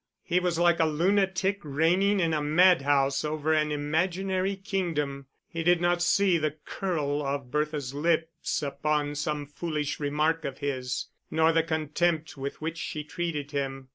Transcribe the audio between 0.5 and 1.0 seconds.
like a